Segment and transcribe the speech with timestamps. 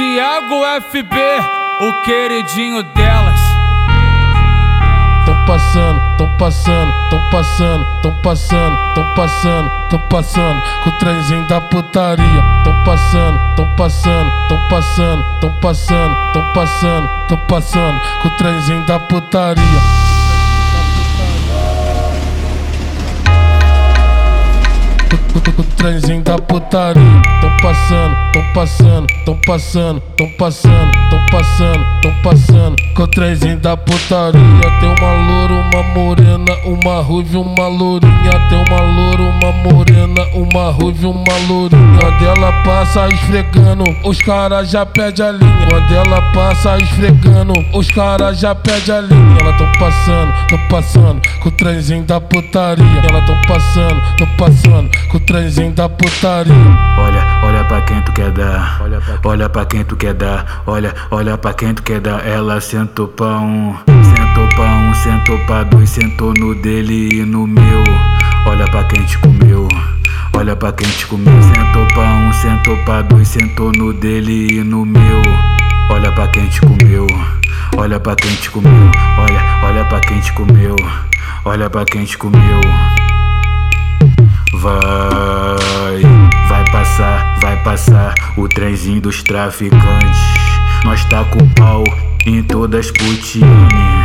[0.00, 1.14] Tiago FB,
[1.82, 3.38] o queridinho delas.
[5.26, 11.46] Tão passando, tão passando, tão passando, tão passando, tão passando, tão passando com o trenzinho
[11.48, 12.42] da putaria.
[12.64, 18.86] Tão passando, tão passando, tão passando, tão passando, tão passando, tão passando com o trenzinho
[18.86, 19.99] da putaria.
[25.80, 27.02] Trenzinho da putaria.
[27.40, 32.76] Tão passando, tão passando, tão passando, tão passando, passando, tão passando.
[32.94, 34.40] Com o trenzinho da putaria.
[34.80, 38.30] Tem uma loura, uma morena, uma ruiva, uma lourinha.
[38.48, 41.98] Tem uma loura, uma morena, uma ruiva, uma lourinha.
[41.98, 45.66] Quando ela passa esfregando, os caras já pedem a linha.
[45.68, 49.36] Quando ela passa esfregando, os caras já pedem a linha.
[49.40, 52.84] Ela tão passando, tão passando, com o trenzinho da putaria.
[53.08, 56.54] Ela tão passando, tão passando, com o trenzinho da putaria.
[56.98, 58.80] Olha, olha pra quem tu quer dar.
[59.24, 60.62] Olha pra quem tu quer dar.
[60.66, 62.26] Olha, olha pra quem tu quer dar.
[62.26, 67.46] Ela sentou pra um, sentou pra um, sentou pra dois, sentou no dele e no
[67.46, 67.84] meu.
[68.46, 69.68] Olha pra quem te comeu.
[70.36, 71.42] Olha pra quem te comeu.
[71.42, 75.22] Sentou pra um, sentou pra dois, sentou no dele e no meu.
[75.90, 77.06] Olha pra quem te comeu.
[77.76, 78.90] Olha pra quem te comeu.
[79.18, 80.76] Olha, olha pra quem te comeu.
[81.44, 82.60] Olha pra quem te comeu.
[84.52, 86.02] Vai,
[86.48, 90.20] vai passar, vai passar o trenzinho dos traficantes.
[90.84, 91.84] Nós tá com pau
[92.26, 94.02] em todas putiane.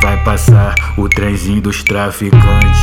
[0.00, 2.80] Vai passar o trenzinho dos traficantes.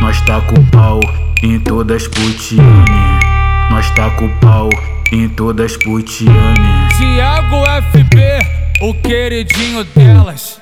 [0.00, 1.00] Nós tá com pau
[1.42, 3.18] em todas putiane.
[3.70, 4.68] Nós tá com pau
[5.12, 6.88] em todas putiane.
[6.96, 8.22] Tiago FB,
[8.82, 10.60] o queridinho delas.